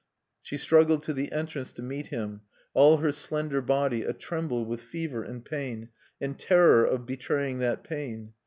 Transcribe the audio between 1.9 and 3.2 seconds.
him, all her